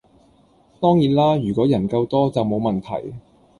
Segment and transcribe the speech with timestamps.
[0.79, 3.13] 當然啦如果人夠多就冇問題